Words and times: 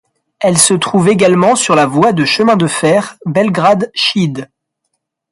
Elle 0.39 0.57
se 0.57 0.73
trouve 0.73 1.09
également 1.09 1.55
sur 1.55 1.75
la 1.75 1.85
voie 1.85 2.11
de 2.11 2.25
chemin 2.25 2.55
de 2.55 2.65
fer 2.65 3.19
Belgrade-Šid. 3.27 4.49